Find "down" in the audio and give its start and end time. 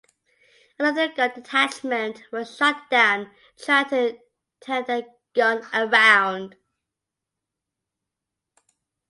2.89-3.29